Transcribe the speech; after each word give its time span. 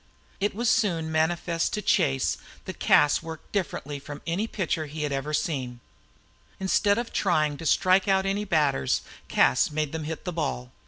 It 0.39 0.55
was 0.55 0.67
soon 0.67 1.11
manifest 1.11 1.73
to 1.73 1.81
Chase 1.83 2.39
that 2.65 2.79
Cas 2.79 3.21
worked 3.21 3.51
differently 3.51 3.99
from 3.99 4.23
any 4.25 4.47
pitcher 4.47 4.87
he 4.87 5.03
had 5.03 5.11
ever 5.11 5.31
seen. 5.31 5.79
Instead 6.59 6.97
of 6.97 7.13
trying 7.13 7.55
to 7.57 7.67
strike 7.67 8.07
out 8.07 8.25
any 8.25 8.43
batters, 8.43 9.01
Cas 9.27 9.69
made 9.69 9.91
them 9.91 10.05
hit 10.05 10.25
the 10.25 10.33
ball. 10.33 10.71